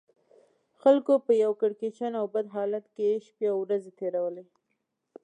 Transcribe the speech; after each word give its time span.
خلکو 0.81 1.13
په 1.25 1.31
یو 1.43 1.51
کړکېچن 1.61 2.11
او 2.19 2.25
بد 2.33 2.47
حالت 2.55 2.85
کې 2.95 3.07
شپې 3.27 3.45
او 3.53 3.57
ورځې 3.63 3.91
تېرولې. 3.99 4.45